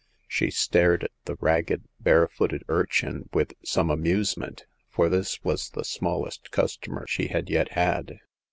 [0.27, 5.69] She stared at the ragged, bare footed urchin with some amuse ment, for this was
[5.69, 8.17] the smallest customer she had yet had.